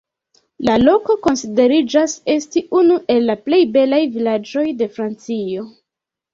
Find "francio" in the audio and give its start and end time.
4.99-5.71